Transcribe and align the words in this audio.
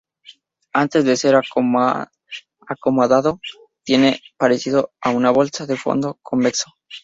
Antes 0.73 1.05
de 1.05 1.15
ser 1.15 1.35
acomodado, 2.67 3.39
tiene 3.83 4.19
parecido 4.35 4.93
a 4.99 5.11
una 5.11 5.29
"bolsa" 5.29 5.67
de 5.67 5.77
fondo 5.77 6.17
convexo. 6.23 6.71